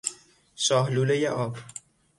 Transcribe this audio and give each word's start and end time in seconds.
شاه 0.55 0.89
لولهی 0.91 1.25
آب 1.27 1.57